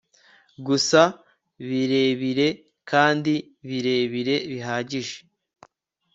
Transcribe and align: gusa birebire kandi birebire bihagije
gusa 0.65 1.01
birebire 1.67 2.47
kandi 2.89 3.33
birebire 3.67 4.35
bihagije 4.51 5.17